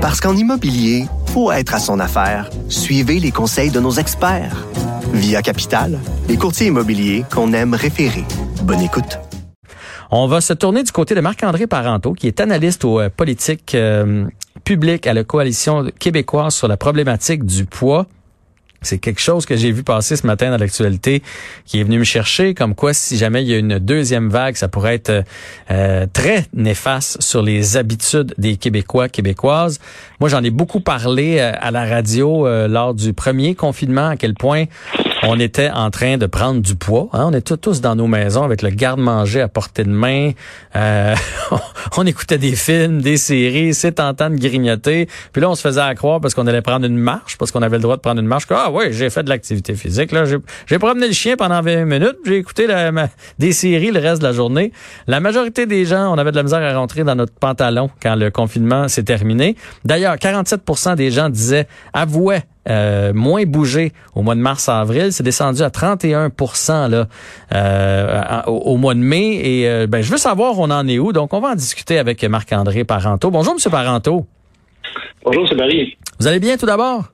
[0.00, 2.48] Parce qu'en immobilier, faut être à son affaire.
[2.70, 4.66] Suivez les conseils de nos experts.
[5.12, 8.24] Via Capital, les courtiers immobiliers qu'on aime référer.
[8.62, 9.18] Bonne écoute.
[10.10, 13.74] On va se tourner du côté de Marc-André Parenteau, qui est analyste aux euh, politiques
[13.74, 14.24] euh,
[14.64, 18.06] publiques à la Coalition québécoise sur la problématique du poids.
[18.82, 21.22] C'est quelque chose que j'ai vu passer ce matin dans l'actualité
[21.66, 24.56] qui est venu me chercher, comme quoi si jamais il y a une deuxième vague,
[24.56, 25.24] ça pourrait être
[25.70, 29.80] euh, très néfaste sur les habitudes des Québécois, Québécoises.
[30.18, 34.16] Moi, j'en ai beaucoup parlé euh, à la radio euh, lors du premier confinement, à
[34.16, 34.64] quel point
[35.22, 37.08] on était en train de prendre du poids.
[37.12, 37.26] Hein?
[37.26, 40.32] On était tous dans nos maisons avec le garde-manger à portée de main.
[40.76, 41.14] Euh,
[41.96, 45.08] on écoutait des films, des séries, c'est tentant de grignoter.
[45.32, 47.62] Puis là, on se faisait à croire parce qu'on allait prendre une marche, parce qu'on
[47.62, 48.44] avait le droit de prendre une marche.
[48.50, 50.12] Ah oui, j'ai fait de l'activité physique.
[50.12, 52.16] Là, j'ai promené le chien pendant 20 minutes.
[52.24, 52.66] J'ai écouté
[53.38, 54.72] des séries le reste de la journée.
[55.06, 58.14] La majorité des gens, on avait de la misère à rentrer dans notre pantalon quand
[58.14, 59.56] le confinement s'est terminé.
[59.84, 65.12] D'ailleurs, 47% des gens disaient, avouaient euh, moins bougé au mois de mars-avril.
[65.12, 66.30] C'est descendu à 31
[66.88, 67.06] là,
[67.54, 69.40] euh, au, mois de mai.
[69.42, 71.12] Et euh, ben, je veux savoir on en est où.
[71.12, 73.30] Donc, on va en discuter avec Marc-André Parenteau.
[73.30, 73.70] Bonjour, M.
[73.70, 74.26] Parenteau.
[75.24, 75.56] Bonjour, M.
[75.56, 75.96] Barry.
[76.18, 77.04] Vous allez bien tout d'abord?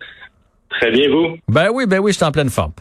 [0.80, 1.38] Très bien, vous?
[1.48, 2.72] Ben oui, ben oui, je suis en pleine forme.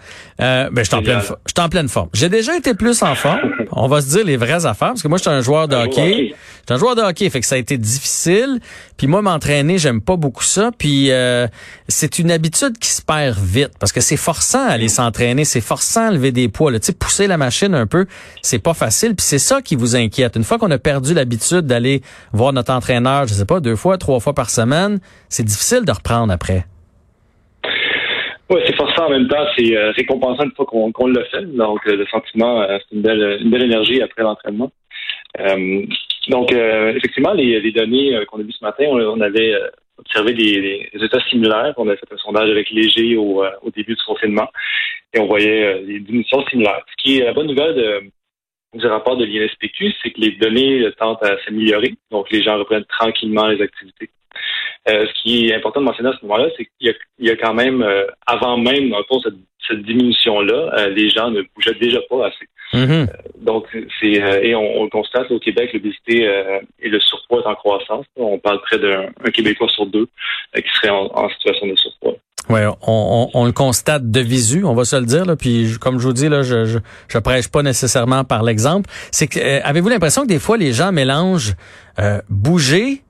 [0.42, 2.10] Euh, ben, je suis en pleine, je suis en pleine forme.
[2.14, 3.40] J'ai déjà été plus en forme.
[3.72, 5.76] On va se dire les vraies affaires, parce que moi, je suis un joueur de
[5.76, 6.30] hockey.
[6.30, 8.60] Je suis un joueur de hockey, fait que ça a été difficile.
[8.98, 10.72] Puis moi, m'entraîner, j'aime pas beaucoup ça.
[10.78, 11.48] Puis euh,
[11.88, 15.62] c'est une habitude qui se perd vite, parce que c'est forçant à aller s'entraîner, c'est
[15.62, 16.72] forçant à lever des poids.
[16.73, 18.06] Tu sais, pousser la machine un peu,
[18.42, 19.16] c'est pas facile.
[19.16, 20.36] Puis c'est ça qui vous inquiète.
[20.36, 22.02] Une fois qu'on a perdu l'habitude d'aller
[22.34, 25.92] voir notre entraîneur, je sais pas, deux fois, trois fois par semaine, c'est difficile de
[25.92, 26.66] reprendre après.
[28.48, 31.46] Oui, c'est forçant en même temps, c'est euh, récompensant une fois qu'on le fait.
[31.56, 34.72] Donc, euh, le sentiment, euh, c'est une belle, une belle énergie après l'entraînement.
[36.28, 39.54] donc, effectivement, les, les données qu'on a vues ce matin, on, avait
[39.98, 41.73] observé des, états similaires.
[41.78, 44.50] On a fait un sondage avec Léger au, au début du confinement
[45.14, 46.84] et on voyait des diminutions similaires.
[46.92, 50.88] Ce qui est la bonne nouvelle de, du rapport de l'INSPQ, c'est que les données
[50.98, 51.94] tentent à s'améliorer.
[52.11, 54.10] Donc, les gens reprennent tranquillement les activités.
[54.88, 57.56] Euh, ce qui est important de mentionner à ce moment-là, c'est qu'il y, a quand
[57.56, 62.00] même, euh, avant même, dans le fond, cette, diminution-là, euh, les gens ne bougeaient déjà
[62.08, 62.46] pas assez.
[62.73, 63.08] Mm-hmm.
[63.42, 63.66] donc,
[64.00, 64.14] c'est
[64.44, 66.30] et on, le constate au Québec, l'obésité
[66.80, 68.06] et le surpoids est en croissance.
[68.16, 70.08] On parle près d'un Québécois sur deux
[70.56, 72.16] qui serait en, situation de surpoids.
[72.50, 75.26] Oui, on, on, le constate de visu, on va se le dire.
[75.26, 78.90] Là, puis comme je vous dis, là, je, je, je prêche pas nécessairement par l'exemple.
[79.12, 81.54] C'est que avez-vous l'impression que des fois les gens mélangent
[82.30, 83.04] bouger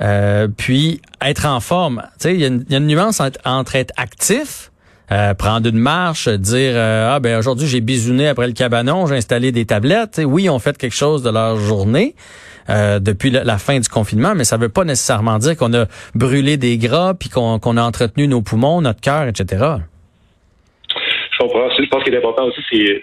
[0.00, 2.02] euh, puis être en forme.
[2.24, 4.70] Il y, a une nuance entre, être actif,
[5.10, 9.16] euh, prendre une marche, dire euh, ah ben aujourd'hui j'ai bisouné après le cabanon, j'ai
[9.16, 10.20] installé des tablettes.
[10.24, 12.14] oui, on fait quelque chose de leur journée.
[12.68, 16.76] depuis la, fin du confinement, mais ça veut pas nécessairement dire qu'on a brûlé des
[16.76, 19.64] gras puis qu'on a entretenu nos poumons, notre cœur, etc.
[21.32, 21.70] Je comprends.
[21.70, 22.60] Je pense qu'il est important aussi,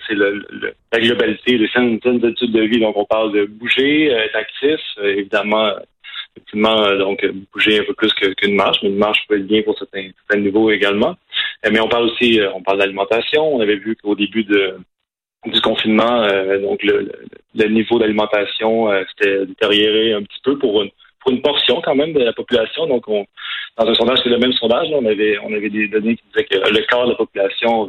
[0.07, 2.79] c'est la globalité, les saines études de vie.
[2.79, 5.71] Donc, on parle de bouger, être actif, évidemment,
[6.35, 9.61] effectivement, euh, donc bouger un peu plus qu'une marche, mais une marche peut être bien
[9.63, 11.15] pour certains, niveaux également.
[11.65, 13.55] Euh, mais on parle aussi, euh, on parle d'alimentation.
[13.55, 16.27] On avait vu qu'au début du confinement,
[16.59, 22.19] donc le, niveau d'alimentation s'était détérioré un petit peu pour une portion quand même de
[22.19, 22.87] la population.
[22.87, 23.25] Donc, on,
[23.77, 24.87] dans un sondage, c'est le même sondage.
[24.91, 27.87] on avait des données qui disaient que le quart de la population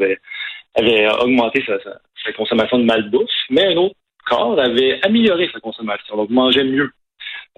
[0.75, 3.95] avait augmenté sa, sa, consommation de malbouffe, mais un autre
[4.29, 6.91] quart avait amélioré sa consommation, donc mangeait mieux.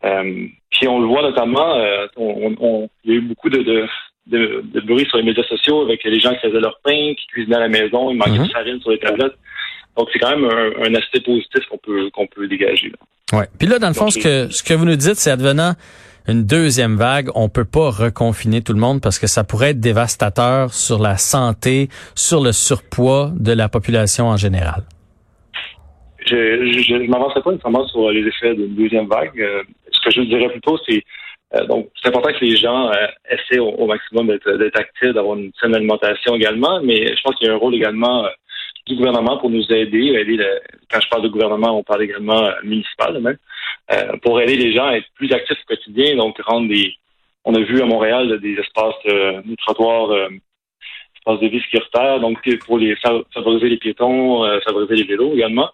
[0.04, 3.88] Euh, puis on le voit notamment, euh, on, il y a eu beaucoup de, de,
[4.26, 7.56] de, bruit sur les médias sociaux avec les gens qui faisaient leur pain, qui cuisinaient
[7.56, 8.50] à la maison, ils manquaient de mhm.
[8.50, 9.34] farine sur les tablettes.
[9.97, 12.91] Donc c'est quand même un, aspect positif qu'on peut qu'on peut dégager.
[12.91, 13.38] Là.
[13.38, 13.47] Ouais.
[13.58, 15.72] Puis là, dans le fond, ce que ce que vous nous dites, c'est advenant
[16.28, 19.81] une deuxième vague, on peut pas reconfiner tout le monde parce que ça pourrait être
[19.81, 24.82] dévastateur sur la santé, sur le surpoids de la population en général.
[26.26, 26.34] Je
[26.94, 29.32] ne m'avancerai pas nécessairement sur les effets d'une deuxième vague.
[29.98, 31.04] Ce que je dirais plutôt, c'est
[31.54, 35.50] euh, donc c'est important que les gens euh, essaient au, maximum d'être actifs, d'avoir une
[35.61, 38.31] saine alimentation également, mais je pense qu'il y a un rôle également euh,
[38.87, 40.14] du gouvernement pour nous aider.
[40.14, 40.44] aider
[40.90, 43.38] quand je parle de gouvernement, on parle également municipal même,
[44.23, 46.94] pour aider les gens à être plus actifs au quotidien, donc rendre des
[47.44, 50.11] on a vu à Montréal des espaces des trottoirs
[51.17, 52.96] espaces de vie sécuritaires, donc pour les
[53.34, 55.70] favoriser les piétons, favoriser les vélos également.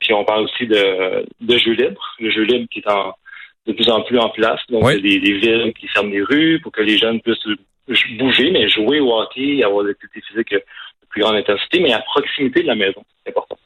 [0.00, 3.14] puis on parle aussi de, de jeux libres, le jeu libre qui est en
[3.66, 4.60] de plus en plus en place.
[4.68, 7.46] Donc, a des, villes qui ferment les rues pour que les jeunes puissent
[8.18, 10.62] bouger, mais jouer au hockey, avoir des activités physiques de
[11.08, 13.02] plus grande intensité, mais à proximité de la maison.
[13.24, 13.58] C'est important.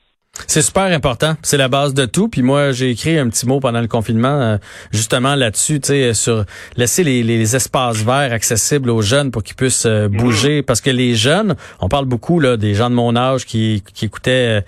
[0.47, 1.37] C'est super important.
[1.43, 2.29] C'est la base de tout.
[2.29, 4.57] Puis moi, j'ai écrit un petit mot pendant le confinement, euh,
[4.93, 6.45] justement là-dessus, tu sais, sur
[6.77, 10.63] laisser les, les, espaces verts accessibles aux jeunes pour qu'ils puissent euh, bouger.
[10.63, 14.05] Parce que les jeunes, on parle beaucoup là des gens de mon âge qui, qui
[14.05, 14.61] écoutaient euh,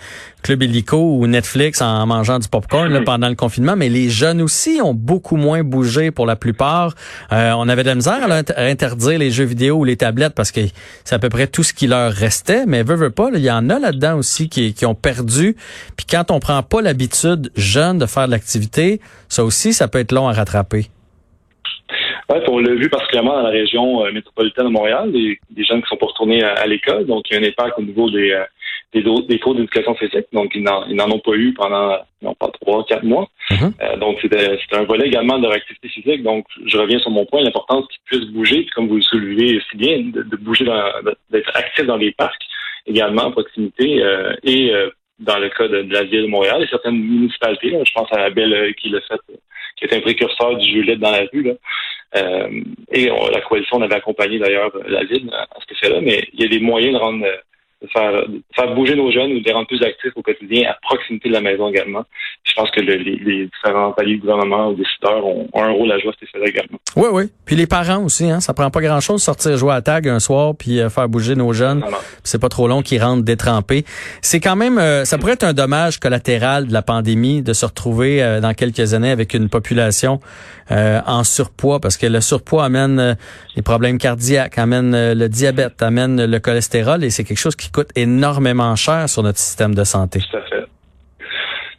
[0.42, 4.40] Club Illico ou Netflix en mangeant du popcorn là, pendant le confinement, mais les jeunes
[4.40, 6.94] aussi ont beaucoup moins bougé pour la plupart.
[7.30, 8.26] on avait de la misère
[8.56, 10.62] à interdire les jeux vidéo ou les tablettes parce que
[11.04, 12.64] c'est à peu près tout ce qui leur restait.
[12.66, 15.56] Mais veut, veut pas, il y en a là-dedans aussi qui, qui ont perdu
[15.96, 19.98] puis quand on prend pas l'habitude jeune de faire de l'activité, ça aussi, ça peut
[19.98, 20.86] être long à rattraper.
[22.30, 25.88] Oui, on l'a vu particulièrement dans la région euh, métropolitaine de Montréal, des, jeunes qui
[25.88, 28.44] sont pas retournés à, l'école, donc il y a un impact au niveau des, euh,
[28.92, 32.84] des, des, cours d'éducation physique, donc ils n'en ont pas eu pendant non pas trois,
[32.84, 33.28] quatre mois.
[33.50, 33.72] Mm-hmm.
[33.82, 36.22] Euh, donc c'était un volet également de leur activité physique.
[36.22, 39.76] Donc je reviens sur mon point, l'importance qu'ils puissent bouger, comme vous le soulevez si
[39.76, 40.66] bien, de, bouger,
[41.30, 42.42] d'être actifs dans les parcs
[42.86, 44.04] également en proximité
[44.44, 44.72] et
[45.20, 47.70] dans le cas de, la ville de Montréal et certaines municipalités.
[47.70, 49.20] je pense à la Belle euh, qui l'a fait,
[49.76, 51.42] qui est un précurseur du jeu dans la rue.
[51.42, 51.52] Là.
[52.16, 56.00] Euh, et la coalition on avait accompagné d'ailleurs la ville à ce que c'est là,
[56.00, 57.30] mais il y a des moyens de rendre de
[57.92, 58.24] faire,
[58.54, 61.34] faire bouger nos jeunes ou de les rendre plus actifs au quotidien à proximité de
[61.34, 62.04] la maison également.
[62.44, 65.90] Je pense que les, les, différents paliers du gouvernement ou décideurs ont, ont, un rôle
[65.92, 66.78] à jouer à ce également.
[66.96, 67.24] Oui, oui.
[67.44, 70.54] Puis les parents aussi, hein, ça prend pas grand-chose sortir jouer à tag un soir
[70.58, 71.84] puis euh, faire bouger nos jeunes.
[72.24, 73.84] C'est pas trop long qu'ils rentrent détrempés.
[74.20, 77.64] C'est quand même, euh, ça pourrait être un dommage collatéral de la pandémie de se
[77.64, 80.20] retrouver euh, dans quelques années avec une population
[80.72, 83.16] en surpoids parce que le surpoids amène
[83.56, 87.90] les problèmes cardiaques, amène le diabète, amène le cholestérol et c'est quelque chose qui coûte
[87.96, 90.20] énormément cher sur notre système de santé.
[90.30, 90.66] Tout à fait.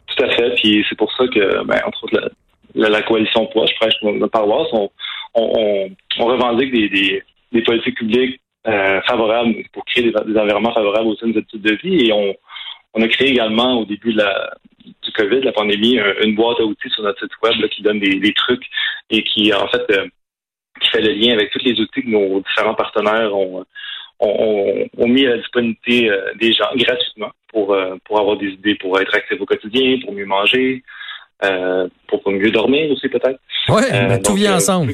[0.06, 0.54] Tout à fait.
[0.56, 2.30] Puis c'est pour ça que, ben, entre autres,
[2.74, 4.90] la, coalition Poids, je prêche notre paroisse, on,
[5.34, 11.74] on, revendique des, politiques publiques euh, favorables pour créer des, environnements favorables aux études de
[11.82, 12.08] vie.
[12.08, 16.90] Et on, a créé également au début du COVID, la pandémie, une boîte à outils
[16.90, 18.64] sur notre site web qui donne des, trucs
[19.10, 20.06] et qui, en fait, euh,
[20.80, 23.64] qui fait le lien avec tous les outils que nos différents partenaires ont,
[24.22, 28.76] ont, mis à la disponibilité euh, des gens gratuitement pour, euh, pour avoir des idées
[28.76, 30.82] pour être actifs au quotidien, pour mieux manger,
[31.44, 33.38] euh, pour mieux dormir aussi peut-être.
[33.68, 33.82] Oui,
[34.24, 34.92] tout vient ensemble.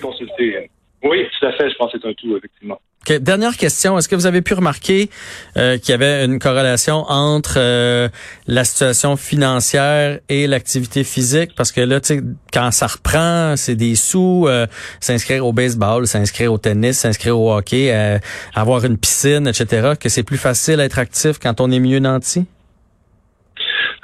[1.02, 1.70] Oui, tout à fait.
[1.70, 2.80] Je pense que c'est un tout, effectivement.
[3.20, 3.96] Dernière question.
[3.96, 5.08] Est-ce que vous avez pu remarquer
[5.56, 8.08] euh, qu'il y avait une corrélation entre euh,
[8.46, 11.52] la situation financière et l'activité physique?
[11.56, 12.20] Parce que là, tu sais,
[12.52, 14.66] quand ça reprend, c'est des sous, euh,
[15.00, 18.20] s'inscrire au baseball, s'inscrire au tennis, s'inscrire au hockey,
[18.54, 22.44] avoir une piscine, etc., que c'est plus facile d'être actif quand on est mieux nanti?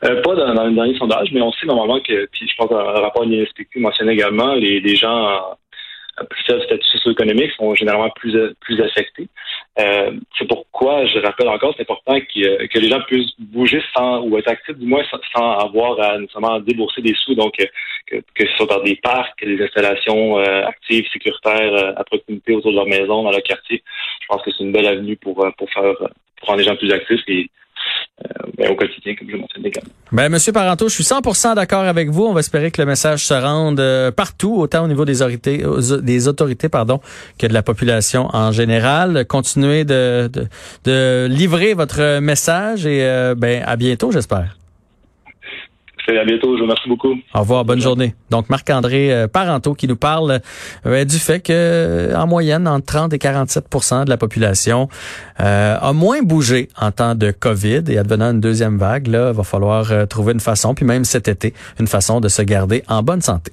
[0.00, 2.76] pas dans, dans, le dernier sondage, mais on sait normalement que, puis je pense qu'un
[2.76, 5.56] rapport de l'INSPQ mentionnait également, les, les gens
[6.30, 9.28] plus faible statut socio-économique sont généralement plus plus affectés.
[9.78, 14.20] Euh, c'est pourquoi je rappelle encore, c'est important que, que les gens puissent bouger sans
[14.20, 15.02] ou être actifs du moins
[15.34, 17.34] sans, avoir à nécessairement débourser des sous.
[17.34, 17.54] Donc
[18.06, 22.54] que, que ce soit dans des parcs, des installations euh, actives, sécuritaires euh, à proximité
[22.54, 23.82] autour de leur maison, dans leur quartier.
[24.20, 25.94] Je pense que c'est une belle avenue pour pour faire
[26.36, 27.44] pour rendre les gens plus actifs euh,
[28.56, 29.90] ben, au quotidien, comme je mentionnais également.
[30.12, 32.24] Ben, Monsieur Parenteau, je suis 100% d'accord avec vous.
[32.24, 35.64] On va espérer que le message se rende euh, partout, autant au niveau des autorités,
[36.02, 37.00] des autorités pardon,
[37.38, 39.26] que de la population en général.
[39.26, 40.46] Continuez de, de,
[40.84, 44.56] de livrer votre message et euh, ben, à bientôt, j'espère.
[46.06, 46.52] À bientôt.
[46.54, 47.14] Je vous remercie beaucoup.
[47.34, 47.64] Au revoir.
[47.64, 48.14] Bonne journée.
[48.30, 50.40] Donc, Marc-André euh, Parenteau qui nous parle
[50.86, 54.88] euh, du fait que, euh, en moyenne, entre 30 et 47% de la population
[55.36, 60.06] a moins bougé en temps de COVID et advenant une deuxième vague, là, va falloir
[60.08, 63.52] trouver une façon, puis même cet été, une façon de se garder en bonne santé.